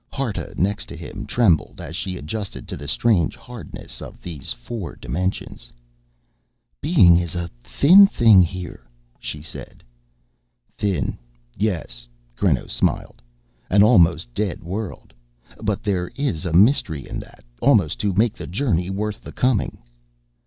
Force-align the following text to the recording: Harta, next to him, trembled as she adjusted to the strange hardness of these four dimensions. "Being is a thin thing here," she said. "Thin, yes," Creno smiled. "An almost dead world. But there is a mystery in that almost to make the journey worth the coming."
Harta, 0.11 0.51
next 0.57 0.87
to 0.87 0.95
him, 0.97 1.27
trembled 1.27 1.79
as 1.79 1.95
she 1.95 2.17
adjusted 2.17 2.67
to 2.67 2.75
the 2.75 2.87
strange 2.87 3.35
hardness 3.35 4.01
of 4.01 4.19
these 4.19 4.51
four 4.51 4.95
dimensions. 4.95 5.71
"Being 6.81 7.17
is 7.17 7.35
a 7.35 7.51
thin 7.63 8.07
thing 8.07 8.41
here," 8.41 8.87
she 9.19 9.43
said. 9.43 9.83
"Thin, 10.75 11.19
yes," 11.55 12.07
Creno 12.35 12.67
smiled. 12.67 13.21
"An 13.69 13.83
almost 13.83 14.33
dead 14.33 14.63
world. 14.63 15.13
But 15.61 15.83
there 15.83 16.07
is 16.15 16.47
a 16.47 16.51
mystery 16.51 17.07
in 17.07 17.19
that 17.19 17.43
almost 17.61 17.99
to 17.99 18.11
make 18.11 18.33
the 18.33 18.47
journey 18.47 18.89
worth 18.89 19.21
the 19.21 19.31
coming." 19.31 19.77